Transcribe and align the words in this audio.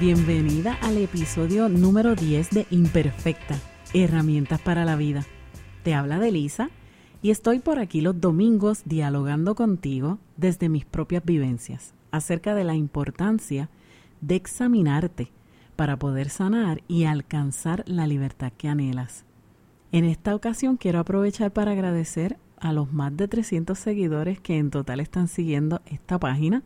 Bienvenida 0.00 0.78
al 0.80 0.96
episodio 0.96 1.68
número 1.68 2.14
10 2.14 2.48
de 2.48 2.66
Imperfecta, 2.70 3.58
Herramientas 3.92 4.58
para 4.58 4.86
la 4.86 4.96
Vida. 4.96 5.26
Te 5.82 5.92
habla 5.92 6.18
de 6.18 6.32
Lisa 6.32 6.70
y 7.20 7.30
estoy 7.30 7.58
por 7.58 7.78
aquí 7.78 8.00
los 8.00 8.18
domingos 8.18 8.84
dialogando 8.86 9.54
contigo 9.54 10.18
desde 10.38 10.70
mis 10.70 10.86
propias 10.86 11.22
vivencias 11.26 11.92
acerca 12.10 12.54
de 12.54 12.64
la 12.64 12.74
importancia 12.74 13.68
de 14.22 14.36
examinarte 14.36 15.30
para 15.76 15.98
poder 15.98 16.30
sanar 16.30 16.82
y 16.88 17.04
alcanzar 17.04 17.84
la 17.86 18.06
libertad 18.06 18.50
que 18.56 18.68
anhelas. 18.68 19.26
En 19.92 20.06
esta 20.06 20.34
ocasión 20.34 20.78
quiero 20.78 21.00
aprovechar 21.00 21.52
para 21.52 21.72
agradecer 21.72 22.38
a 22.58 22.72
los 22.72 22.94
más 22.94 23.14
de 23.14 23.28
300 23.28 23.78
seguidores 23.78 24.40
que 24.40 24.56
en 24.56 24.70
total 24.70 25.00
están 25.00 25.28
siguiendo 25.28 25.82
esta 25.84 26.18
página 26.18 26.62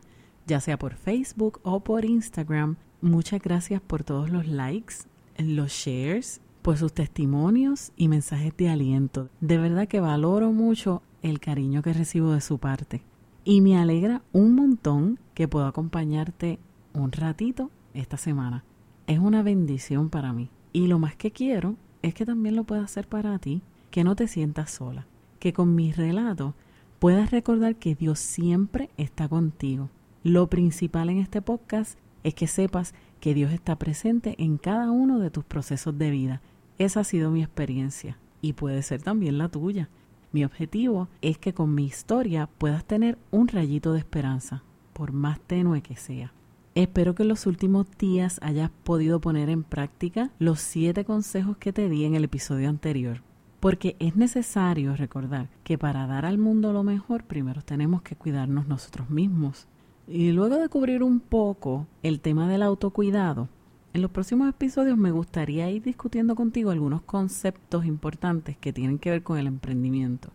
ya 0.49 0.61
sea 0.61 0.79
por 0.79 0.95
Facebook 0.95 1.61
o 1.63 1.81
por 1.81 2.05
Instagram. 2.05 2.77
Muchas 3.01 3.41
gracias 3.41 3.81
por 3.81 4.03
todos 4.03 4.31
los 4.31 4.49
likes, 4.49 4.95
los 5.37 5.71
shares, 5.71 6.41
por 6.63 6.79
sus 6.79 6.93
testimonios 6.93 7.93
y 7.97 8.09
mensajes 8.09 8.57
de 8.57 8.71
aliento. 8.71 9.29
De 9.41 9.59
verdad 9.59 9.87
que 9.87 10.01
valoro 10.01 10.51
mucho 10.51 11.03
el 11.23 11.39
cariño 11.39 11.83
que 11.83 11.93
recibo 11.93 12.33
de 12.33 12.41
su 12.41 12.59
parte. 12.59 13.03
Y 13.45 13.61
me 13.61 13.79
alegra 13.79 14.23
un 14.33 14.55
montón 14.55 15.21
que 15.35 15.49
pueda 15.49 15.69
acompañarte 15.69 16.59
un 16.95 17.13
ratito 17.13 17.71
esta 17.95 18.17
semana. 18.17 18.65
Es 19.07 19.19
una 19.19 19.43
bendición 19.43 20.09
para 20.09 20.33
mí. 20.33 20.49
Y 20.73 20.87
lo 20.87 20.99
más 20.99 21.15
que 21.15 21.31
quiero 21.31 21.77
es 22.03 22.15
que 22.15 22.27
también 22.27 22.57
lo 22.57 22.65
pueda 22.65 22.85
hacer 22.85 23.07
para 23.07 23.39
ti, 23.39 23.63
que 23.91 24.03
no 24.03 24.17
te 24.17 24.29
sientas 24.29 24.71
sola, 24.71 25.07
que 25.41 25.53
con 25.53 25.75
mis 25.75 25.97
relatos 25.97 26.55
puedas 26.99 27.31
recordar 27.31 27.77
que 27.77 27.95
Dios 27.95 28.19
siempre 28.19 28.91
está 28.97 29.29
contigo 29.29 29.91
lo 30.29 30.49
principal 30.49 31.09
en 31.09 31.19
este 31.19 31.41
podcast 31.43 31.99
es 32.23 32.35
que 32.35 32.47
sepas 32.47 32.95
que 33.21 33.35
Dios 33.35 33.53
está 33.53 33.77
presente 33.77 34.35
en 34.39 34.59
cada 34.59 34.91
uno 34.91 35.19
de 35.19 35.31
tus 35.31 35.45
procesos 35.45 35.97
de 35.97 36.11
vida. 36.11 36.43
Esa 36.77 37.01
ha 37.01 37.05
sido 37.05 37.31
mi 37.31 37.43
experiencia 37.43 38.19
y 38.41 38.53
puede 38.53 38.83
ser 38.83 39.03
también 39.03 39.39
la 39.39 39.49
tuya. 39.49 39.89
Mi 40.31 40.45
objetivo 40.45 41.09
es 41.23 41.39
que 41.39 41.55
con 41.55 41.75
mi 41.75 41.87
historia 41.87 42.47
puedas 42.47 42.85
tener 42.85 43.19
un 43.31 43.49
rayito 43.49 43.93
de 43.93 44.01
esperanza, 44.01 44.63
por 44.93 45.13
más 45.13 45.41
tenue 45.41 45.81
que 45.81 45.97
sea. 45.97 46.33
Espero 46.75 47.15
que 47.15 47.23
en 47.23 47.31
los 47.31 47.47
últimos 47.47 47.87
días 47.99 48.39
hayas 48.43 48.71
podido 48.85 49.21
poner 49.21 49.49
en 49.49 49.65
práctica 49.65 50.31
los 50.39 50.61
siete 50.61 51.05
consejos 51.05 51.57
que 51.57 51.73
te 51.73 51.89
di 51.89 52.05
en 52.05 52.15
el 52.15 52.25
episodio 52.25 52.69
anterior, 52.69 53.23
porque 53.59 53.97
es 53.99 54.15
necesario 54.15 54.95
recordar 54.95 55.49
que 55.65 55.79
para 55.79 56.07
dar 56.07 56.27
al 56.27 56.39
mundo 56.39 56.73
lo 56.73 56.85
mejor 56.85 57.25
primero 57.25 57.63
tenemos 57.63 58.03
que 58.03 58.15
cuidarnos 58.15 58.69
nosotros 58.69 59.09
mismos. 59.11 59.67
Y 60.11 60.33
luego 60.33 60.57
de 60.57 60.71
cubrir 60.71 61.03
un 61.03 61.21
poco 61.21 61.87
el 62.03 62.21
tema 62.21 62.49
del 62.49 62.63
autocuidado, 62.63 63.51
en 63.93 64.01
los 64.01 64.11
próximos 64.11 64.49
episodios 64.49 64.97
me 64.97 65.11
gustaría 65.11 65.71
ir 65.71 65.83
discutiendo 65.83 66.35
contigo 66.35 66.71
algunos 66.71 67.03
conceptos 67.03 67.85
importantes 67.85 68.57
que 68.57 68.73
tienen 68.73 68.99
que 68.99 69.11
ver 69.11 69.23
con 69.23 69.37
el 69.37 69.47
emprendimiento. 69.47 70.31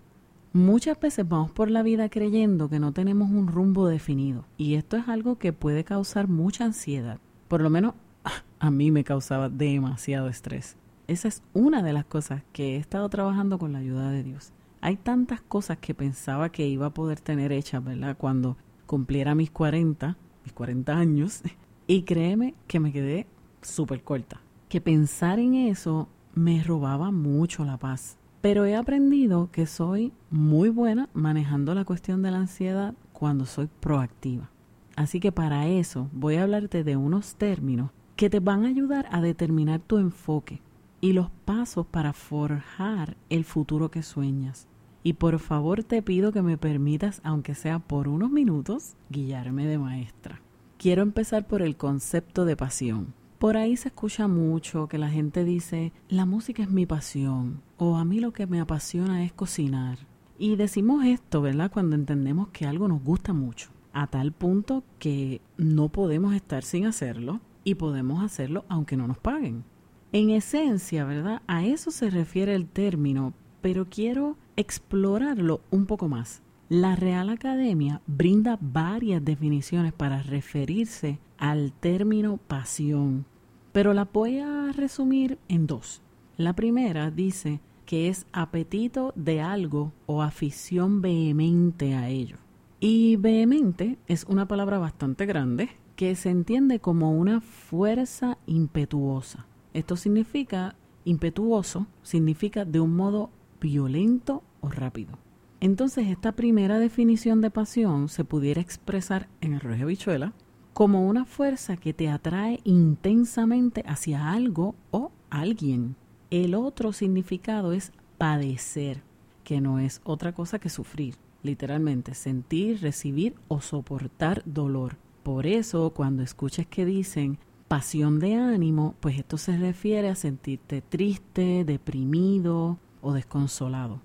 Muchas 0.54 1.00
veces 1.00 1.28
vamos 1.28 1.50
por 1.50 1.72
la 1.72 1.82
vida 1.82 2.10
creyendo 2.10 2.70
que 2.70 2.78
no 2.78 2.92
tenemos 2.92 3.32
un 3.32 3.48
rumbo 3.48 3.88
definido 3.88 4.46
y 4.58 4.76
esto 4.76 4.96
es 4.96 5.08
algo 5.08 5.40
que 5.40 5.54
puede 5.54 5.84
causar 5.84 6.28
mucha 6.28 6.66
ansiedad. 6.66 7.18
Por 7.48 7.62
lo 7.62 7.72
menos 7.72 7.96
a 8.60 8.70
mí 8.70 8.92
me 8.92 9.04
causaba 9.04 9.50
demasiado 9.50 10.28
estrés. 10.28 10.78
Esa 11.08 11.28
es 11.28 11.42
una 11.54 11.82
de 11.82 11.94
las 11.94 12.06
cosas 12.06 12.44
que 12.54 12.76
he 12.76 12.78
estado 12.78 13.10
trabajando 13.10 13.58
con 13.58 13.74
la 13.74 13.80
ayuda 13.80 14.12
de 14.12 14.22
Dios. 14.22 14.54
Hay 14.82 14.98
tantas 14.98 15.42
cosas 15.42 15.80
que 15.80 15.96
pensaba 15.96 16.50
que 16.50 16.68
iba 16.68 16.86
a 16.86 16.94
poder 16.94 17.20
tener 17.22 17.52
hechas, 17.52 17.84
¿verdad? 17.84 18.16
Cuando 18.16 18.56
cumpliera 18.94 19.34
mis 19.34 19.50
40, 19.50 20.18
mis 20.44 20.54
40 20.54 20.96
años, 20.96 21.42
y 21.88 22.04
créeme 22.04 22.54
que 22.68 22.80
me 22.80 22.92
quedé 22.92 23.26
súper 23.64 24.04
corta. 24.04 24.40
Que 24.70 24.82
pensar 24.82 25.40
en 25.40 25.56
eso 25.56 26.10
me 26.36 26.64
robaba 26.64 27.10
mucho 27.10 27.66
la 27.66 27.78
paz. 27.78 28.20
Pero 28.42 28.66
he 28.66 28.76
aprendido 28.76 29.50
que 29.52 29.66
soy 29.66 30.14
muy 30.30 30.70
buena 30.70 31.10
manejando 31.16 31.74
la 31.74 31.86
cuestión 31.86 32.22
de 32.22 32.30
la 32.30 32.38
ansiedad 32.38 32.94
cuando 33.14 33.48
soy 33.48 33.68
proactiva. 33.80 34.52
Así 34.96 35.20
que 35.20 35.32
para 35.32 35.68
eso 35.68 36.08
voy 36.14 36.36
a 36.36 36.44
hablarte 36.44 36.84
de 36.84 36.96
unos 36.96 37.34
términos 37.34 37.90
que 38.16 38.30
te 38.30 38.42
van 38.42 38.64
a 38.64 38.68
ayudar 38.68 39.08
a 39.10 39.22
determinar 39.22 39.80
tu 39.80 39.98
enfoque 39.98 40.62
y 41.02 41.14
los 41.14 41.32
pasos 41.46 41.88
para 41.88 42.14
forjar 42.14 43.18
el 43.32 43.44
futuro 43.44 43.90
que 43.90 44.04
sueñas. 44.04 44.68
Y 45.04 45.14
por 45.14 45.40
favor 45.40 45.84
te 45.84 46.02
pido 46.02 46.32
que 46.32 46.42
me 46.42 46.58
permitas, 46.58 47.20
aunque 47.24 47.56
sea 47.56 47.80
por 47.80 48.08
unos 48.08 48.32
minutos, 48.32 48.96
guiarme 49.10 49.68
de 49.68 49.78
maestra. 49.78 50.42
Quiero 50.78 51.02
empezar 51.02 51.46
por 51.46 51.62
el 51.62 51.76
concepto 51.76 52.46
de 52.46 52.56
pasión. 52.56 53.14
Por 53.38 53.58
ahí 53.58 53.76
se 53.76 53.90
escucha 53.90 54.30
mucho 54.30 54.88
que 54.88 54.98
la 54.98 55.10
gente 55.10 55.44
dice, 55.44 55.92
la 56.08 56.26
música 56.26 56.64
es 56.64 56.70
mi 56.70 56.86
pasión, 56.86 57.62
o 57.78 57.98
a 57.98 58.06
mí 58.06 58.22
lo 58.22 58.32
que 58.32 58.48
me 58.48 58.62
apasiona 58.62 59.26
es 59.26 59.34
cocinar. 59.34 59.98
Y 60.40 60.56
decimos 60.56 61.06
esto, 61.06 61.42
¿verdad? 61.42 61.70
Cuando 61.70 61.96
entendemos 61.96 62.48
que 62.50 62.66
algo 62.66 62.88
nos 62.88 63.04
gusta 63.04 63.34
mucho, 63.34 63.70
a 63.92 64.08
tal 64.08 64.32
punto 64.32 64.84
que 64.98 65.42
no 65.58 65.90
podemos 65.90 66.34
estar 66.34 66.64
sin 66.64 66.86
hacerlo 66.86 67.42
y 67.64 67.76
podemos 67.76 68.24
hacerlo 68.24 68.66
aunque 68.70 68.98
no 68.98 69.08
nos 69.08 69.18
paguen. 69.18 69.64
En 70.12 70.30
esencia, 70.30 71.06
¿verdad? 71.06 71.42
A 71.48 71.66
eso 71.66 71.92
se 71.92 72.10
refiere 72.10 72.56
el 72.56 72.68
término, 72.68 73.34
pero 73.64 73.88
quiero 73.90 74.36
explorarlo 74.58 75.62
un 75.72 75.86
poco 75.86 76.10
más. 76.10 76.42
La 76.68 76.98
Real 76.98 77.30
Academia 77.30 78.02
brinda 78.08 78.58
varias 78.60 79.24
definiciones 79.24 79.94
para 79.94 80.22
referirse 80.22 81.18
al 81.38 81.72
término 81.72 82.38
pasión, 82.38 83.26
pero 83.72 83.94
la 83.94 84.04
voy 84.04 84.40
a 84.40 84.74
resumir 84.74 85.40
en 85.48 85.66
dos. 85.66 86.02
La 86.36 86.52
primera 86.54 87.10
dice 87.10 87.62
que 87.86 88.10
es 88.10 88.26
apetito 88.34 89.14
de 89.16 89.40
algo 89.40 89.94
o 90.08 90.22
afición 90.22 91.02
vehemente 91.02 91.96
a 91.96 92.10
ello. 92.10 92.36
Y 92.82 93.16
vehemente 93.16 93.98
es 94.08 94.26
una 94.26 94.46
palabra 94.46 94.78
bastante 94.78 95.26
grande 95.26 95.70
que 95.96 96.16
se 96.16 96.30
entiende 96.30 96.80
como 96.80 97.14
una 97.14 97.40
fuerza 97.40 98.38
impetuosa. 98.46 99.46
Esto 99.74 99.96
significa, 99.96 100.76
impetuoso, 101.06 101.88
significa 102.02 102.66
de 102.66 102.82
un 102.82 102.94
modo 102.96 103.30
violento 103.64 104.44
o 104.60 104.70
rápido. 104.70 105.18
Entonces 105.62 106.08
esta 106.10 106.34
primera 106.34 106.78
definición 106.78 107.40
de 107.40 107.50
pasión 107.50 108.10
se 108.10 108.26
pudiera 108.26 108.60
expresar 108.60 109.30
en 109.40 109.54
el 109.54 109.62
rojo 109.62 109.86
bichuela 109.86 110.34
como 110.74 111.08
una 111.08 111.24
fuerza 111.24 111.78
que 111.78 111.94
te 111.94 112.10
atrae 112.10 112.60
intensamente 112.66 113.82
hacia 113.88 114.32
algo 114.32 114.76
o 114.92 115.12
alguien. 115.30 115.96
El 116.30 116.54
otro 116.54 116.92
significado 116.92 117.72
es 117.72 117.94
padecer, 118.18 119.02
que 119.46 119.62
no 119.62 119.80
es 119.80 120.02
otra 120.04 120.34
cosa 120.34 120.60
que 120.60 120.70
sufrir, 120.70 121.16
literalmente 121.44 122.14
sentir, 122.14 122.82
recibir 122.82 123.36
o 123.48 123.62
soportar 123.62 124.44
dolor. 124.46 124.98
Por 125.24 125.48
eso 125.48 125.92
cuando 125.92 126.24
escuches 126.24 126.68
que 126.68 126.86
dicen 126.86 127.38
pasión 127.70 128.20
de 128.20 128.36
ánimo, 128.36 128.96
pues 129.00 129.18
esto 129.18 129.38
se 129.38 129.58
refiere 129.58 130.10
a 130.10 130.16
sentirte 130.16 130.82
triste, 130.82 131.64
deprimido, 131.64 132.78
o 133.04 133.14
desconsolado. 133.14 134.02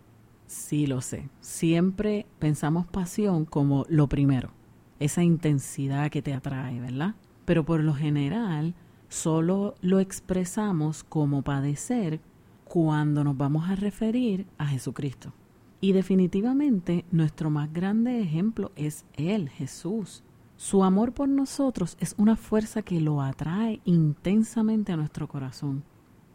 Sí 0.47 0.87
lo 0.87 1.01
sé. 1.01 1.31
Siempre 1.41 2.27
pensamos 2.39 2.87
pasión 2.87 3.47
como 3.47 3.87
lo 3.89 4.09
primero, 4.09 4.51
esa 4.99 5.23
intensidad 5.23 6.11
que 6.11 6.23
te 6.23 6.35
atrae, 6.35 6.81
¿verdad? 6.81 7.15
Pero 7.45 7.65
por 7.65 7.83
lo 7.83 7.95
general 7.95 8.75
solo 9.09 9.75
lo 9.81 10.01
expresamos 10.01 11.05
como 11.05 11.43
padecer 11.43 12.21
cuando 12.65 13.25
nos 13.25 13.37
vamos 13.37 13.69
a 13.71 13.77
referir 13.77 14.47
a 14.59 14.67
Jesucristo. 14.67 15.33
Y 15.81 15.93
definitivamente 15.93 17.05
nuestro 17.11 17.51
más 17.51 17.73
grande 17.73 18.21
ejemplo 18.21 18.73
es 18.75 19.07
Él, 19.15 19.49
Jesús. 19.49 20.25
Su 20.57 20.83
amor 20.83 21.15
por 21.15 21.29
nosotros 21.29 21.97
es 22.01 22.15
una 22.19 22.35
fuerza 22.35 22.83
que 22.83 23.01
lo 23.01 23.23
atrae 23.23 23.81
intensamente 23.85 24.93
a 24.93 24.97
nuestro 24.97 25.29
corazón. 25.29 25.85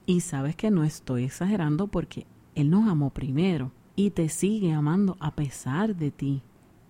Y 0.06 0.22
sabes 0.22 0.56
que 0.56 0.72
no 0.72 0.84
estoy 0.84 1.26
exagerando 1.26 1.88
porque 1.88 2.26
él 2.56 2.70
nos 2.70 2.88
amó 2.90 3.10
primero 3.10 3.72
y 3.96 4.12
te 4.12 4.30
sigue 4.30 4.74
amando 4.74 5.18
a 5.20 5.32
pesar 5.32 5.96
de 5.96 6.12
ti. 6.12 6.42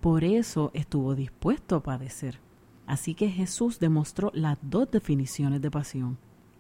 Por 0.02 0.24
eso 0.24 0.72
estuvo 0.74 1.16
dispuesto 1.16 1.76
a 1.76 1.84
padecer. 1.84 2.40
Así 2.86 3.14
que 3.14 3.30
Jesús 3.30 3.80
demostró 3.80 4.32
las 4.34 4.58
dos 4.62 4.92
definiciones 4.92 5.62
de 5.62 5.72
pasión. 5.72 6.18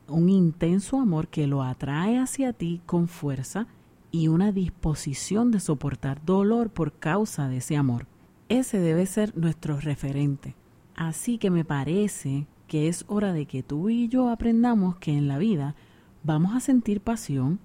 Un 0.08 0.30
intenso 0.30 1.00
amor 1.00 1.28
que 1.28 1.48
lo 1.48 1.64
atrae 1.64 2.18
hacia 2.18 2.54
ti 2.54 2.82
con 2.86 3.08
fuerza 3.08 3.68
y 4.12 4.28
una 4.28 4.52
disposición 4.52 5.52
de 5.52 5.60
soportar 5.60 6.24
dolor 6.24 6.70
por 6.70 6.94
causa 6.94 7.48
de 7.48 7.58
ese 7.58 7.76
amor. 7.76 8.08
Ese 8.48 8.80
debe 8.80 9.06
ser 9.06 9.36
nuestro 9.38 9.80
referente. 9.80 10.56
Así 10.96 11.38
que 11.38 11.50
me 11.50 11.66
parece 11.66 12.46
que 12.68 12.88
es 12.88 13.06
hora 13.08 13.34
de 13.34 13.46
que 13.46 13.64
tú 13.64 13.90
y 13.90 14.08
yo 14.08 14.30
aprendamos 14.30 14.98
que 14.98 15.18
en 15.18 15.28
la 15.28 15.38
vida 15.38 15.76
vamos 16.24 16.56
a 16.56 16.60
sentir 16.60 17.02
pasión, 17.02 17.60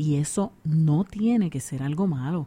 y 0.00 0.16
eso 0.16 0.54
no 0.64 1.04
tiene 1.04 1.50
que 1.50 1.60
ser 1.60 1.82
algo 1.82 2.06
malo. 2.06 2.46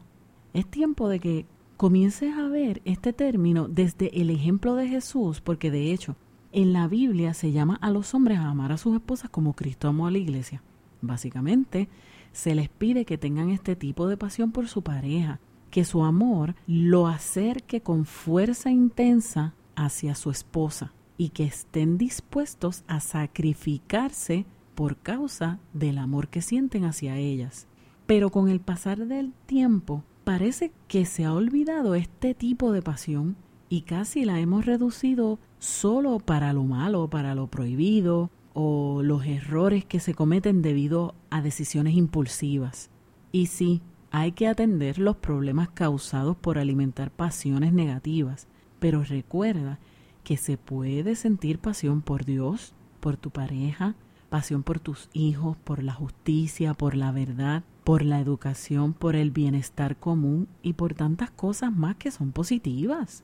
Es 0.53 0.65
tiempo 0.65 1.07
de 1.07 1.19
que 1.19 1.45
comiences 1.77 2.35
a 2.35 2.47
ver 2.47 2.81
este 2.83 3.13
término 3.13 3.67
desde 3.67 4.19
el 4.19 4.31
ejemplo 4.31 4.73
de 4.73 4.87
Jesús, 4.87 5.39
porque 5.39 5.69
de 5.69 5.93
hecho, 5.93 6.15
En 6.51 6.71
la 6.71 6.87
Biblia 6.87 7.33
se 7.33 7.51
llama 7.51 7.79
a 7.81 7.89
los 7.89 8.13
hombres 8.13 8.37
a 8.37 8.47
amar 8.47 8.71
a 8.71 8.77
sus 8.77 8.95
esposas 8.95 9.29
como 9.31 9.53
Cristo 9.53 9.87
amó 9.87 10.05
a 10.05 10.11
la 10.11 10.19
iglesia. 10.19 10.61
Básicamente, 11.01 11.89
se 12.31 12.53
les 12.53 12.69
pide 12.69 13.05
que 13.05 13.17
tengan 13.17 13.49
este 13.49 13.75
tipo 13.75 14.07
de 14.07 14.17
pasión 14.17 14.51
por 14.51 14.67
su 14.67 14.83
pareja, 14.83 15.39
que 15.71 15.83
su 15.83 16.03
amor 16.03 16.55
lo 16.67 17.07
acerque 17.07 17.81
con 17.81 18.05
fuerza 18.05 18.69
intensa 18.69 19.55
hacia 19.75 20.13
su 20.13 20.29
esposa 20.29 20.93
y 21.17 21.29
que 21.29 21.45
estén 21.45 21.97
dispuestos 21.97 22.83
a 22.87 22.99
sacrificarse 22.99 24.45
por 24.75 24.97
causa 24.97 25.59
del 25.73 25.97
amor 25.97 26.27
que 26.27 26.41
sienten 26.41 26.85
hacia 26.85 27.17
ellas. 27.17 27.67
Pero 28.05 28.29
con 28.31 28.49
el 28.49 28.59
pasar 28.59 29.07
del 29.07 29.33
tiempo, 29.45 30.03
parece 30.23 30.71
que 30.87 31.05
se 31.05 31.25
ha 31.25 31.33
olvidado 31.33 31.95
este 31.95 32.33
tipo 32.33 32.71
de 32.71 32.81
pasión 32.81 33.35
y 33.69 33.81
casi 33.81 34.25
la 34.25 34.39
hemos 34.39 34.65
reducido 34.65 35.39
solo 35.59 36.19
para 36.19 36.53
lo 36.53 36.63
malo, 36.63 37.09
para 37.09 37.35
lo 37.35 37.47
prohibido 37.47 38.29
o 38.53 39.01
los 39.03 39.25
errores 39.25 39.85
que 39.85 39.99
se 39.99 40.13
cometen 40.13 40.61
debido 40.61 41.15
a 41.29 41.41
decisiones 41.41 41.95
impulsivas. 41.95 42.89
Y 43.31 43.47
sí, 43.47 43.81
hay 44.11 44.33
que 44.33 44.47
atender 44.47 44.99
los 44.99 45.15
problemas 45.15 45.69
causados 45.69 46.37
por 46.37 46.59
alimentar 46.59 47.09
pasiones 47.09 47.73
negativas, 47.73 48.47
pero 48.79 49.03
recuerda 49.03 49.79
que 50.23 50.37
se 50.37 50.57
puede 50.57 51.15
sentir 51.15 51.57
pasión 51.57 52.01
por 52.01 52.25
Dios, 52.25 52.75
por 52.99 53.17
tu 53.17 53.31
pareja, 53.31 53.95
pasión 54.33 54.63
por 54.63 54.79
tus 54.79 55.09
hijos, 55.13 55.57
por 55.57 55.83
la 55.83 55.93
justicia, 55.93 56.73
por 56.73 56.95
la 56.95 57.11
verdad, 57.11 57.61
por 57.83 58.03
la 58.03 58.19
educación, 58.19 58.93
por 58.93 59.15
el 59.15 59.29
bienestar 59.29 59.95
común 59.95 60.47
y 60.63 60.73
por 60.73 60.95
tantas 60.95 61.29
cosas 61.29 61.71
más 61.71 61.97
que 61.97 62.09
son 62.09 62.31
positivas. 62.31 63.23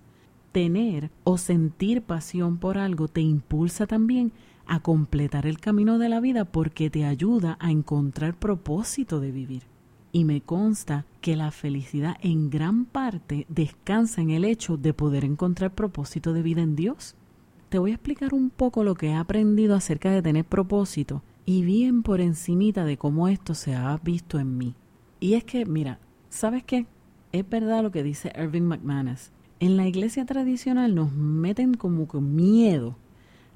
Tener 0.51 1.09
o 1.23 1.39
sentir 1.39 2.03
pasión 2.03 2.59
por 2.59 2.77
algo 2.77 3.07
te 3.07 3.21
impulsa 3.21 3.87
también 3.87 4.33
a 4.67 4.81
completar 4.81 5.47
el 5.47 5.57
camino 5.57 5.97
de 5.97 6.09
la 6.09 6.19
vida 6.19 6.45
porque 6.45 6.91
te 6.91 7.05
ayuda 7.05 7.57
a 7.59 7.71
encontrar 7.71 8.35
propósito 8.35 9.19
de 9.19 9.31
vivir. 9.31 9.63
Y 10.11 10.25
me 10.25 10.41
consta 10.41 11.05
que 11.21 11.35
la 11.35 11.49
felicidad 11.49 12.17
en 12.21 12.51
gran 12.51 12.85
parte 12.85 13.47
descansa 13.49 14.21
en 14.21 14.29
el 14.29 14.45
hecho 14.45 14.77
de 14.77 14.93
poder 14.93 15.25
encontrar 15.25 15.73
propósito 15.73 16.33
de 16.33 16.43
vida 16.43 16.61
en 16.61 16.75
Dios. 16.75 17.15
Te 17.69 17.77
voy 17.77 17.91
a 17.91 17.93
explicar 17.93 18.33
un 18.33 18.49
poco 18.49 18.83
lo 18.83 18.95
que 18.95 19.09
he 19.09 19.13
aprendido 19.13 19.75
acerca 19.75 20.09
de 20.09 20.23
tener 20.23 20.43
propósito 20.43 21.21
y 21.45 21.61
bien 21.61 22.01
por 22.01 22.19
encimita 22.19 22.83
de 22.83 22.97
cómo 22.97 23.27
esto 23.27 23.53
se 23.53 23.75
ha 23.75 23.95
visto 23.97 24.39
en 24.39 24.57
mí. 24.57 24.73
Y 25.19 25.35
es 25.35 25.43
que, 25.43 25.67
mira, 25.67 25.99
¿sabes 26.29 26.63
qué? 26.63 26.87
Es 27.31 27.47
verdad 27.47 27.83
lo 27.83 27.91
que 27.91 28.01
dice 28.01 28.33
Irving 28.35 28.63
McManus. 28.63 29.29
En 29.59 29.77
la 29.77 29.87
iglesia 29.87 30.25
tradicional 30.25 30.95
nos 30.95 31.13
meten 31.13 31.75
como 31.75 32.07
con 32.07 32.35
miedo 32.35 32.95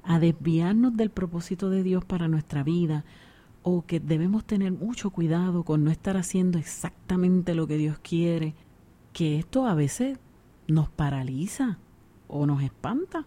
a 0.04 0.20
desviarnos 0.20 0.96
del 0.96 1.10
propósito 1.10 1.68
de 1.68 1.82
Dios 1.82 2.04
para 2.04 2.28
nuestra 2.28 2.62
vida 2.62 3.04
o 3.64 3.84
que 3.84 3.98
debemos 3.98 4.44
tener 4.44 4.70
mucho 4.70 5.10
cuidado 5.10 5.64
con 5.64 5.82
no 5.82 5.90
estar 5.90 6.16
haciendo 6.16 6.58
exactamente 6.58 7.56
lo 7.56 7.66
que 7.66 7.78
Dios 7.78 7.98
quiere, 7.98 8.54
que 9.12 9.40
esto 9.40 9.66
a 9.66 9.74
veces 9.74 10.20
nos 10.68 10.88
paraliza 10.88 11.78
o 12.28 12.46
nos 12.46 12.62
espanta. 12.62 13.26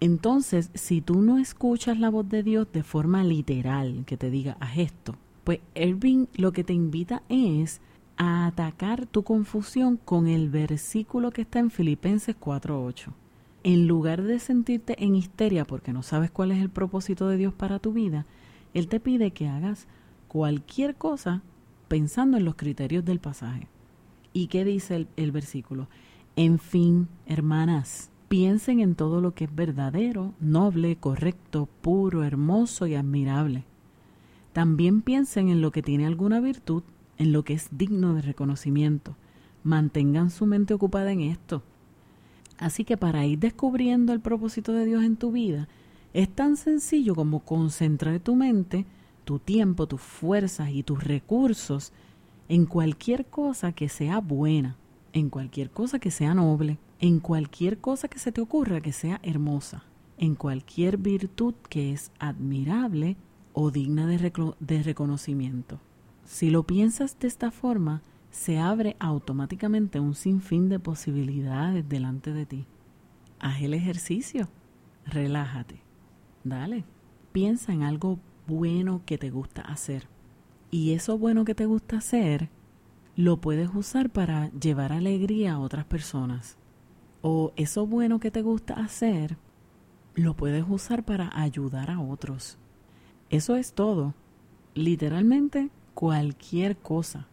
Entonces, 0.00 0.70
si 0.74 1.00
tú 1.00 1.22
no 1.22 1.38
escuchas 1.38 1.98
la 1.98 2.08
voz 2.08 2.28
de 2.28 2.42
Dios 2.42 2.68
de 2.72 2.84
forma 2.84 3.24
literal, 3.24 4.04
que 4.06 4.16
te 4.16 4.30
diga, 4.30 4.56
haz 4.60 4.78
esto, 4.78 5.16
pues 5.42 5.60
Irving 5.74 6.26
lo 6.34 6.52
que 6.52 6.62
te 6.62 6.72
invita 6.72 7.22
es 7.28 7.80
a 8.16 8.46
atacar 8.46 9.06
tu 9.06 9.24
confusión 9.24 9.96
con 9.96 10.28
el 10.28 10.50
versículo 10.50 11.30
que 11.30 11.42
está 11.42 11.58
en 11.58 11.70
Filipenses 11.70 12.36
4.8. 12.38 13.12
En 13.64 13.88
lugar 13.88 14.22
de 14.22 14.38
sentirte 14.38 15.02
en 15.04 15.16
histeria 15.16 15.64
porque 15.64 15.92
no 15.92 16.02
sabes 16.02 16.30
cuál 16.30 16.52
es 16.52 16.58
el 16.58 16.70
propósito 16.70 17.28
de 17.28 17.36
Dios 17.36 17.52
para 17.52 17.80
tu 17.80 17.92
vida, 17.92 18.24
Él 18.74 18.86
te 18.86 19.00
pide 19.00 19.32
que 19.32 19.48
hagas 19.48 19.88
cualquier 20.28 20.94
cosa 20.94 21.42
pensando 21.88 22.36
en 22.36 22.44
los 22.44 22.54
criterios 22.54 23.04
del 23.04 23.18
pasaje. 23.18 23.66
¿Y 24.32 24.46
qué 24.46 24.64
dice 24.64 24.94
el, 24.94 25.08
el 25.16 25.32
versículo? 25.32 25.88
En 26.36 26.60
fin, 26.60 27.08
hermanas, 27.26 28.10
Piensen 28.28 28.80
en 28.80 28.94
todo 28.94 29.22
lo 29.22 29.32
que 29.32 29.44
es 29.44 29.54
verdadero, 29.54 30.34
noble, 30.38 30.96
correcto, 30.96 31.66
puro, 31.80 32.24
hermoso 32.24 32.86
y 32.86 32.94
admirable. 32.94 33.64
También 34.52 35.00
piensen 35.00 35.48
en 35.48 35.62
lo 35.62 35.70
que 35.70 35.82
tiene 35.82 36.04
alguna 36.04 36.38
virtud, 36.38 36.82
en 37.16 37.32
lo 37.32 37.42
que 37.42 37.54
es 37.54 37.68
digno 37.70 38.12
de 38.12 38.20
reconocimiento. 38.20 39.16
Mantengan 39.64 40.30
su 40.30 40.44
mente 40.44 40.74
ocupada 40.74 41.10
en 41.10 41.22
esto. 41.22 41.62
Así 42.58 42.84
que 42.84 42.98
para 42.98 43.24
ir 43.24 43.38
descubriendo 43.38 44.12
el 44.12 44.20
propósito 44.20 44.72
de 44.72 44.84
Dios 44.84 45.04
en 45.04 45.16
tu 45.16 45.32
vida, 45.32 45.66
es 46.12 46.28
tan 46.28 46.56
sencillo 46.56 47.14
como 47.14 47.40
concentrar 47.40 48.20
tu 48.20 48.34
mente, 48.34 48.84
tu 49.24 49.38
tiempo, 49.38 49.86
tus 49.86 50.02
fuerzas 50.02 50.70
y 50.70 50.82
tus 50.82 51.02
recursos 51.02 51.92
en 52.48 52.66
cualquier 52.66 53.26
cosa 53.26 53.72
que 53.72 53.88
sea 53.88 54.20
buena, 54.20 54.76
en 55.12 55.30
cualquier 55.30 55.70
cosa 55.70 55.98
que 55.98 56.10
sea 56.10 56.34
noble, 56.34 56.78
en 57.00 57.20
cualquier 57.20 57.78
cosa 57.78 58.08
que 58.08 58.18
se 58.18 58.32
te 58.32 58.40
ocurra 58.40 58.80
que 58.80 58.92
sea 58.92 59.20
hermosa, 59.22 59.84
en 60.16 60.34
cualquier 60.34 60.96
virtud 60.96 61.54
que 61.68 61.92
es 61.92 62.10
admirable 62.18 63.16
o 63.52 63.70
digna 63.70 64.06
de, 64.06 64.32
de 64.58 64.82
reconocimiento. 64.82 65.80
Si 66.24 66.50
lo 66.50 66.64
piensas 66.64 67.18
de 67.18 67.28
esta 67.28 67.50
forma, 67.50 68.02
se 68.30 68.58
abre 68.58 68.96
automáticamente 68.98 70.00
un 70.00 70.14
sinfín 70.14 70.68
de 70.68 70.80
posibilidades 70.80 71.88
delante 71.88 72.32
de 72.32 72.46
ti. 72.46 72.66
Haz 73.38 73.62
el 73.62 73.74
ejercicio, 73.74 74.48
relájate, 75.06 75.80
dale, 76.42 76.84
piensa 77.32 77.72
en 77.72 77.84
algo 77.84 78.18
bueno 78.46 79.02
que 79.06 79.18
te 79.18 79.30
gusta 79.30 79.62
hacer. 79.62 80.08
Y 80.70 80.92
eso 80.92 81.16
bueno 81.16 81.44
que 81.44 81.54
te 81.54 81.64
gusta 81.64 81.98
hacer, 81.98 82.50
lo 83.16 83.40
puedes 83.40 83.70
usar 83.72 84.10
para 84.10 84.50
llevar 84.50 84.92
alegría 84.92 85.54
a 85.54 85.60
otras 85.60 85.86
personas 85.86 86.58
o 87.22 87.52
eso 87.56 87.86
bueno 87.86 88.20
que 88.20 88.30
te 88.30 88.42
gusta 88.42 88.74
hacer, 88.74 89.36
lo 90.14 90.34
puedes 90.34 90.64
usar 90.68 91.04
para 91.04 91.30
ayudar 91.38 91.90
a 91.90 92.00
otros. 92.00 92.58
Eso 93.30 93.56
es 93.56 93.72
todo. 93.72 94.14
Literalmente 94.74 95.70
cualquier 95.94 96.76
cosa, 96.76 97.26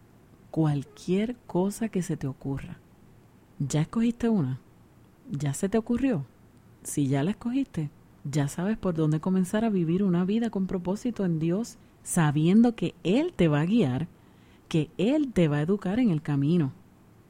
cualquier 0.51 1.35
cosa 1.47 1.89
que 1.89 2.01
se 2.01 2.17
te 2.17 2.27
ocurra. 2.27 2.79
¿Ya 3.59 3.81
escogiste 3.81 4.29
una? 4.29 4.59
¿Ya 5.31 5.53
se 5.53 5.69
te 5.69 5.77
ocurrió? 5.77 6.25
Si 6.83 7.07
ya 7.07 7.23
la 7.23 7.31
escogiste, 7.31 7.89
ya 8.23 8.47
sabes 8.47 8.77
por 8.77 8.95
dónde 8.95 9.19
comenzar 9.19 9.65
a 9.65 9.69
vivir 9.69 10.03
una 10.03 10.25
vida 10.25 10.49
con 10.49 10.67
propósito 10.67 11.25
en 11.25 11.39
Dios, 11.39 11.77
sabiendo 12.03 12.75
que 12.75 12.95
Él 13.03 13.33
te 13.35 13.47
va 13.47 13.61
a 13.61 13.65
guiar, 13.65 14.07
que 14.67 14.89
Él 14.97 15.31
te 15.31 15.47
va 15.47 15.57
a 15.57 15.61
educar 15.61 15.99
en 15.99 16.09
el 16.09 16.21
camino. 16.21 16.73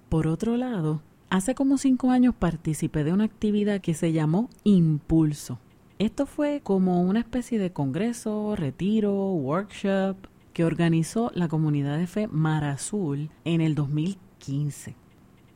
Por 0.10 0.28
otro 0.28 0.58
lado, 0.58 1.02
Hace 1.30 1.56
como 1.56 1.78
cinco 1.78 2.12
años 2.12 2.36
participé 2.38 3.04
de 3.04 3.12
una 3.12 3.24
actividad 3.24 3.82
que 3.82 3.94
se 3.94 4.14
llamó 4.14 4.50
Impulso. 4.64 5.60
Esto 5.98 6.26
fue 6.26 6.62
como 6.64 7.02
una 7.02 7.20
especie 7.20 7.58
de 7.58 7.74
congreso, 7.74 8.56
retiro, 8.56 9.32
workshop 9.32 10.18
que 10.54 10.64
organizó 10.64 11.32
la 11.34 11.48
comunidad 11.48 11.98
de 11.98 12.08
fe 12.08 12.28
Mar 12.28 12.64
Azul 12.64 13.30
en 13.44 13.62
el 13.62 13.76
2015. 13.76 14.96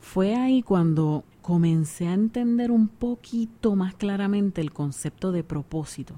Fue 0.00 0.34
ahí 0.34 0.62
cuando 0.62 1.24
comencé 1.40 2.08
a 2.08 2.14
entender 2.14 2.70
un 2.70 2.88
poquito 2.88 3.76
más 3.76 3.94
claramente 3.94 4.60
el 4.60 4.72
concepto 4.72 5.30
de 5.30 5.44
propósito. 5.44 6.14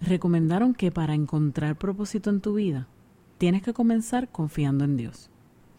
Recomendaron 0.00 0.72
que 0.72 0.92
para 0.92 1.14
encontrar 1.14 1.76
propósito 1.76 2.30
en 2.30 2.40
tu 2.40 2.54
vida, 2.54 2.86
tienes 3.38 3.62
que 3.62 3.74
comenzar 3.74 4.28
confiando 4.30 4.84
en 4.84 4.96
Dios. 4.96 5.30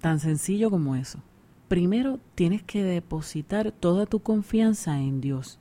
Tan 0.02 0.20
sencillo 0.20 0.70
como 0.70 0.96
eso 0.96 1.22
primero 1.68 2.20
tienes 2.36 2.64
que 2.64 2.84
depositar 2.84 3.72
toda 3.72 4.06
tu 4.06 4.20
confianza 4.20 5.00
en 5.00 5.22
Dios, 5.22 5.60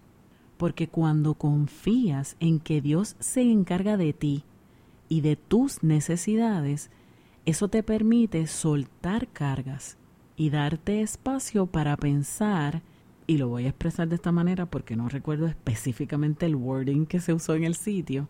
porque 0.57 0.89
cuando 0.89 1.35
confías 1.35 2.37
en 2.41 2.61
que 2.61 2.81
Dios 2.81 3.17
se 3.19 3.43
encarga 3.43 3.97
de 3.97 4.13
ti 4.13 4.45
y 5.09 5.21
de 5.21 5.37
tus 5.37 5.83
necesidades, 5.83 6.91
eso 7.47 7.69
te 7.69 7.83
permite 7.83 8.47
soltar 8.47 9.29
cargas 9.29 9.99
y 10.37 10.51
darte 10.51 11.03
espacio 11.03 11.67
para 11.67 11.97
pensar, 11.97 12.83
y 13.27 13.39
lo 13.39 13.49
voy 13.49 13.67
a 13.67 13.69
expresar 13.69 14.09
de 14.09 14.17
esta 14.17 14.33
manera 14.33 14.67
porque 14.67 14.97
no 14.97 15.09
recuerdo 15.09 15.47
específicamente 15.47 16.47
el 16.47 16.57
wording 16.57 17.07
que 17.07 17.21
se 17.21 17.33
usó 17.33 17.55
en 17.55 17.65
el 17.65 17.75
sitio, 17.75 18.29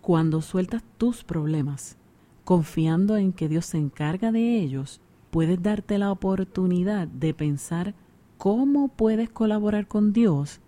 cuando 0.00 0.42
sueltas 0.42 0.82
tus 0.98 1.24
problemas, 1.24 1.96
confiando 2.44 3.16
en 3.16 3.32
que 3.32 3.48
Dios 3.48 3.66
se 3.66 3.78
encarga 3.78 4.32
de 4.32 4.58
ellos, 4.58 5.00
puedes 5.34 5.60
darte 5.60 5.98
la 5.98 6.12
oportunidad 6.12 7.08
de 7.08 7.34
pensar 7.34 7.96
cómo 8.38 8.86
puedes 8.86 9.28
colaborar 9.28 9.88
con 9.88 10.12
Dios 10.12 10.60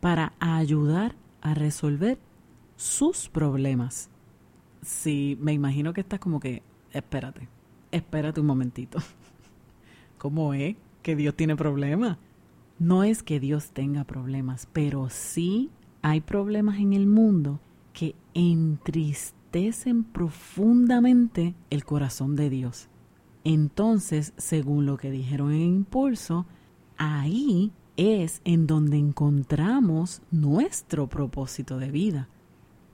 para 0.00 0.32
ayudar 0.40 1.14
a 1.42 1.52
resolver 1.52 2.16
sus 2.74 3.28
problemas. 3.28 4.08
Si 4.80 5.36
me 5.42 5.52
imagino 5.52 5.92
que 5.92 6.00
estás 6.00 6.20
como 6.20 6.40
que, 6.40 6.62
espérate, 6.90 7.50
espérate 7.92 8.40
un 8.40 8.46
momentito. 8.46 8.98
¿Cómo 10.16 10.54
es 10.54 10.76
que 11.02 11.16
Dios 11.16 11.34
tiene 11.34 11.54
problemas? 11.54 12.16
No 12.78 13.04
es 13.04 13.22
que 13.22 13.38
Dios 13.40 13.72
tenga 13.72 14.04
problemas, 14.04 14.68
pero 14.72 15.10
sí 15.10 15.68
hay 16.00 16.22
problemas 16.22 16.78
en 16.78 16.94
el 16.94 17.06
mundo 17.06 17.60
que 17.92 18.14
entristecen 18.32 20.02
profundamente 20.02 21.54
el 21.68 21.84
corazón 21.84 22.36
de 22.36 22.48
Dios. 22.48 22.88
Entonces, 23.44 24.32
según 24.38 24.86
lo 24.86 24.96
que 24.96 25.10
dijeron 25.10 25.52
en 25.52 25.60
Impulso, 25.60 26.46
ahí 26.96 27.72
es 27.96 28.40
en 28.44 28.66
donde 28.66 28.96
encontramos 28.96 30.22
nuestro 30.30 31.08
propósito 31.08 31.78
de 31.78 31.90
vida. 31.90 32.28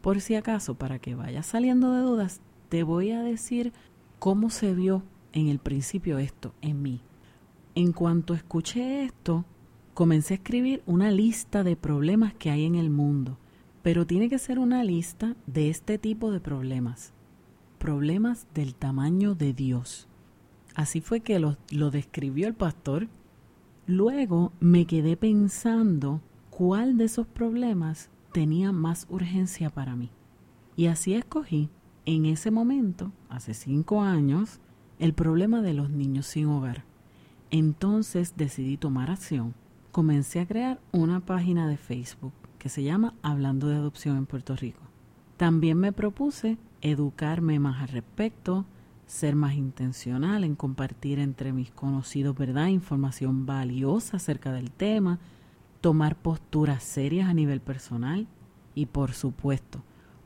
Por 0.00 0.20
si 0.20 0.34
acaso, 0.34 0.74
para 0.74 0.98
que 0.98 1.14
vayas 1.14 1.46
saliendo 1.46 1.92
de 1.92 2.02
dudas, 2.02 2.40
te 2.68 2.82
voy 2.82 3.12
a 3.12 3.22
decir 3.22 3.72
cómo 4.18 4.50
se 4.50 4.74
vio 4.74 5.02
en 5.32 5.48
el 5.48 5.58
principio 5.58 6.18
esto 6.18 6.52
en 6.60 6.82
mí. 6.82 7.00
En 7.74 7.92
cuanto 7.92 8.34
escuché 8.34 9.04
esto, 9.04 9.44
comencé 9.94 10.34
a 10.34 10.36
escribir 10.38 10.82
una 10.86 11.10
lista 11.10 11.62
de 11.62 11.76
problemas 11.76 12.34
que 12.34 12.50
hay 12.50 12.64
en 12.64 12.74
el 12.74 12.90
mundo, 12.90 13.38
pero 13.82 14.06
tiene 14.06 14.28
que 14.28 14.38
ser 14.38 14.58
una 14.58 14.82
lista 14.82 15.36
de 15.46 15.70
este 15.70 15.96
tipo 15.98 16.32
de 16.32 16.40
problemas, 16.40 17.12
problemas 17.78 18.46
del 18.54 18.74
tamaño 18.74 19.34
de 19.34 19.52
Dios. 19.52 20.09
Así 20.74 21.00
fue 21.00 21.20
que 21.20 21.38
lo, 21.38 21.56
lo 21.70 21.90
describió 21.90 22.46
el 22.46 22.54
pastor. 22.54 23.08
Luego 23.86 24.52
me 24.60 24.86
quedé 24.86 25.16
pensando 25.16 26.20
cuál 26.50 26.96
de 26.96 27.04
esos 27.04 27.26
problemas 27.26 28.10
tenía 28.32 28.72
más 28.72 29.06
urgencia 29.10 29.70
para 29.70 29.96
mí. 29.96 30.10
Y 30.76 30.86
así 30.86 31.14
escogí, 31.14 31.68
en 32.06 32.26
ese 32.26 32.50
momento, 32.50 33.12
hace 33.28 33.54
cinco 33.54 34.02
años, 34.02 34.60
el 34.98 35.14
problema 35.14 35.62
de 35.62 35.74
los 35.74 35.90
niños 35.90 36.26
sin 36.26 36.46
hogar. 36.46 36.84
Entonces 37.50 38.34
decidí 38.36 38.76
tomar 38.76 39.10
acción. 39.10 39.54
Comencé 39.92 40.40
a 40.40 40.46
crear 40.46 40.80
una 40.92 41.20
página 41.20 41.66
de 41.66 41.76
Facebook 41.76 42.32
que 42.58 42.68
se 42.68 42.82
llama 42.82 43.14
Hablando 43.22 43.68
de 43.68 43.76
Adopción 43.76 44.16
en 44.16 44.26
Puerto 44.26 44.54
Rico. 44.54 44.80
También 45.36 45.78
me 45.78 45.92
propuse 45.92 46.58
educarme 46.82 47.58
más 47.58 47.82
al 47.82 47.88
respecto, 47.88 48.66
ser 49.10 49.34
más 49.34 49.54
intencional 49.54 50.44
en 50.44 50.54
compartir 50.54 51.18
entre 51.18 51.52
mis 51.52 51.72
conocidos, 51.72 52.36
¿verdad?, 52.36 52.68
información 52.68 53.44
valiosa 53.44 54.18
acerca 54.18 54.52
del 54.52 54.70
tema, 54.70 55.18
tomar 55.80 56.14
posturas 56.14 56.84
serias 56.84 57.28
a 57.28 57.34
nivel 57.34 57.60
personal 57.60 58.28
y, 58.76 58.86
por 58.86 59.12
supuesto, 59.12 59.82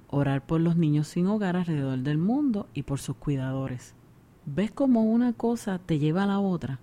orar 0.09 0.45
por 0.45 0.61
los 0.61 0.77
niños 0.77 1.09
sin 1.09 1.27
hogar 1.29 1.57
alrededor 1.57 2.01
del 2.01 2.19
mundo 2.19 2.69
y 2.75 2.83
por 2.83 3.01
sus 3.01 3.17
cuidadores. 3.17 3.95
¿Ves 4.45 4.71
cómo 4.71 5.03
una 5.03 5.33
cosa 5.33 5.79
te 5.79 5.99
lleva 5.99 6.25
a 6.25 6.27
la 6.27 6.39
otra? 6.39 6.79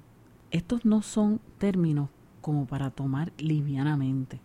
Estos 0.49 0.85
no 0.85 1.03
son 1.03 1.39
términos 1.59 2.09
como 2.41 2.65
para 2.65 2.89
tomar 2.89 3.31
livianamente. 3.37 4.41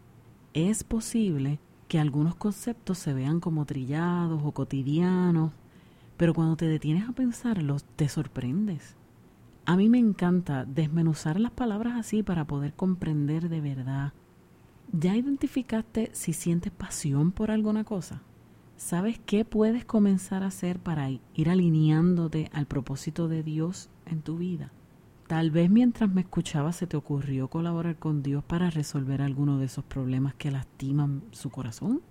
Es 0.53 0.85
posible 0.85 1.59
que 1.89 1.99
algunos 1.99 2.35
conceptos 2.35 2.99
se 2.99 3.15
vean 3.15 3.41
como 3.41 3.65
trillados 3.65 4.43
o 4.45 4.53
cotidianos, 4.53 5.53
pero 6.17 6.35
cuando 6.35 6.57
te 6.57 6.67
detienes 6.67 7.09
a 7.09 7.13
pensarlos 7.13 7.85
te 7.97 8.09
sorprendes. 8.09 8.97
A 9.65 9.77
mí 9.77 9.89
me 9.89 9.99
encanta 9.99 10.65
desmenuzar 10.65 11.41
las 11.41 11.51
palabras 11.51 11.95
así 11.97 12.23
para 12.23 12.47
poder 12.47 12.75
comprender 12.75 13.49
de 13.49 13.61
verdad. 13.61 14.13
¿Ya 14.93 15.17
identificaste 15.17 16.11
si 16.13 16.33
sientes 16.33 16.73
pasión 16.73 17.33
por 17.33 17.51
alguna 17.51 17.83
cosa? 17.83 18.23
¿Sabes 18.77 19.19
qué 19.27 19.45
puedes 19.45 19.85
comenzar 19.85 20.43
a 20.43 20.49
hacer 20.49 20.79
para 20.79 21.11
ir 21.11 21.51
alineándote 21.51 22.49
al 22.53 22.67
propósito 22.67 23.27
de 23.27 23.43
Dios 23.43 23.91
en 24.05 24.23
tu 24.23 24.37
vida? 24.37 24.71
Tal 25.27 25.51
vez 25.51 25.69
mientras 25.69 26.09
me 26.09 26.21
escuchabas 26.21 26.77
se 26.77 26.87
te 26.87 26.97
ocurrió 26.97 27.49
colaborar 27.49 27.97
con 27.99 28.23
Dios 28.23 28.45
para 28.45 28.71
resolver 28.71 29.23
alguno 29.23 29.59
de 29.59 29.65
esos 29.65 29.85
problemas 29.85 30.35
que 30.35 30.53
lastiman 30.53 31.25
su 31.33 31.51
corazón. 31.51 32.03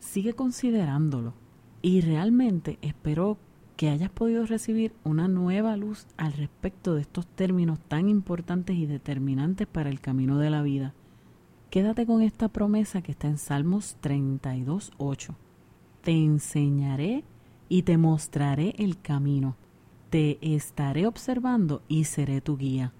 Sigue 0.00 0.32
considerándolo 0.32 1.34
y 1.82 2.00
realmente 2.00 2.78
espero 2.82 3.38
que 3.76 3.90
hayas 3.90 4.10
podido 4.10 4.46
recibir 4.46 4.92
una 5.04 5.28
nueva 5.28 5.76
luz 5.76 6.06
al 6.16 6.32
respecto 6.32 6.94
de 6.94 7.02
estos 7.02 7.26
términos 7.26 7.78
tan 7.88 8.08
importantes 8.08 8.76
y 8.76 8.86
determinantes 8.86 9.66
para 9.66 9.90
el 9.90 10.00
camino 10.00 10.38
de 10.38 10.50
la 10.50 10.62
vida. 10.62 10.94
Quédate 11.70 12.06
con 12.06 12.22
esta 12.22 12.48
promesa 12.48 13.02
que 13.02 13.12
está 13.12 13.28
en 13.28 13.38
Salmos 13.38 13.96
32.8. 14.02 15.34
Te 16.02 16.12
enseñaré 16.12 17.24
y 17.68 17.82
te 17.82 17.98
mostraré 17.98 18.74
el 18.78 19.00
camino 19.00 19.56
te 20.10 20.38
estaré 20.40 21.06
observando 21.06 21.82
y 21.88 22.04
seré 22.04 22.40
tu 22.40 22.56
guía. 22.56 22.92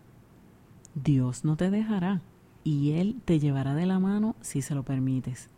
Dios 0.95 1.45
no 1.45 1.57
te 1.57 1.71
dejará 1.71 2.21
y 2.65 2.93
Él 2.93 3.21
te 3.25 3.39
llevará 3.39 3.75
de 3.75 3.87
la 3.87 3.99
mano 3.99 4.35
si 4.41 4.63
se 4.63 4.75
lo 4.75 4.83
permites. 4.83 5.49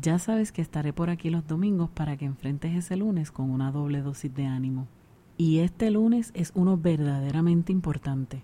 Ya 0.00 0.18
sabes 0.18 0.50
que 0.50 0.62
estaré 0.62 0.92
por 0.92 1.08
aquí 1.08 1.30
los 1.30 1.46
domingos 1.46 1.88
para 1.90 2.16
que 2.16 2.24
enfrentes 2.24 2.74
ese 2.74 2.96
lunes 2.96 3.30
con 3.30 3.50
una 3.50 3.70
doble 3.70 4.02
dosis 4.02 4.34
de 4.34 4.46
ánimo. 4.46 4.88
Y 5.36 5.58
este 5.58 5.90
lunes 5.90 6.30
es 6.34 6.52
uno 6.54 6.76
verdaderamente 6.76 7.72
importante. 7.72 8.42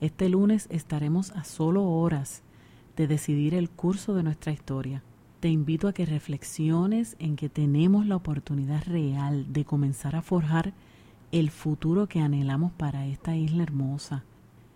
Este 0.00 0.28
lunes 0.28 0.66
estaremos 0.70 1.32
a 1.32 1.44
solo 1.44 1.84
horas 1.84 2.42
de 2.96 3.06
decidir 3.06 3.54
el 3.54 3.70
curso 3.70 4.14
de 4.14 4.22
nuestra 4.22 4.52
historia. 4.52 5.02
Te 5.40 5.48
invito 5.48 5.86
a 5.86 5.92
que 5.92 6.06
reflexiones 6.06 7.16
en 7.18 7.36
que 7.36 7.48
tenemos 7.48 8.06
la 8.06 8.16
oportunidad 8.16 8.82
real 8.84 9.52
de 9.52 9.64
comenzar 9.64 10.16
a 10.16 10.22
forjar 10.22 10.72
el 11.30 11.50
futuro 11.50 12.06
que 12.06 12.20
anhelamos 12.20 12.72
para 12.72 13.06
esta 13.06 13.36
isla 13.36 13.62
hermosa. 13.62 14.24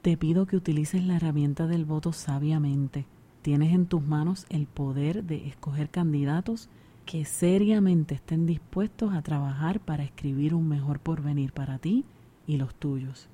Te 0.03 0.17
pido 0.17 0.47
que 0.47 0.57
utilices 0.57 1.05
la 1.05 1.17
herramienta 1.17 1.67
del 1.67 1.85
voto 1.85 2.13
sabiamente. 2.13 3.07
Tienes 3.43 3.73
en 3.73 3.87
tus 3.87 4.03
manos 4.03 4.47
el 4.51 4.67
poder 4.67 5.25
de 5.25 5.49
escoger 5.49 5.89
candidatos 5.89 6.69
que 7.07 7.25
seriamente 7.25 8.15
estén 8.15 8.45
dispuestos 8.47 9.15
a 9.15 9.23
trabajar 9.23 9.81
para 9.81 10.05
escribir 10.05 10.55
un 10.55 10.69
mejor 10.69 11.01
porvenir 11.01 11.53
para 11.53 11.79
ti 11.79 12.05
y 12.47 12.59
los 12.59 12.75
tuyos. 12.75 13.29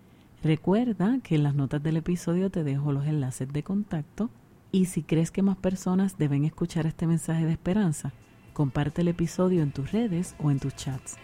Recuerda 0.42 1.20
que 1.22 1.36
en 1.36 1.44
las 1.44 1.54
notas 1.54 1.82
del 1.82 1.96
episodio 1.96 2.50
te 2.50 2.64
dejo 2.64 2.90
los 2.90 3.06
enlaces 3.06 3.52
de 3.52 3.62
contacto 3.62 4.28
y 4.72 4.86
si 4.86 5.04
crees 5.04 5.30
que 5.30 5.42
más 5.42 5.56
personas 5.56 6.18
deben 6.18 6.44
escuchar 6.44 6.86
este 6.86 7.06
mensaje 7.06 7.44
de 7.46 7.52
esperanza, 7.52 8.12
comparte 8.52 9.02
el 9.02 9.08
episodio 9.08 9.62
en 9.62 9.70
tus 9.70 9.92
redes 9.92 10.34
o 10.40 10.50
en 10.50 10.58
tus 10.58 10.74
chats. 10.74 11.16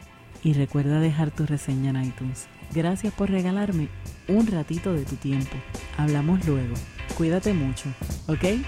Y 0.45 0.53
recuerda 0.53 1.01
dejar 1.01 1.33
tu 1.33 1.47
reseña 1.47 1.91
en 1.91 2.05
iTunes. 2.05 2.47
Gracias 2.73 3.13
por 3.13 3.29
regalarme 3.29 3.89
un 4.29 4.47
ratito 4.47 4.93
de 4.93 5.05
tu 5.05 5.17
tiempo. 5.17 5.57
Hablamos 5.97 6.47
luego. 6.47 6.75
Cuídate 7.17 7.55
mucho, 7.55 7.89
¿ok? 8.29 8.63